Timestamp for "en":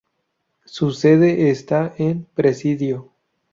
1.95-2.25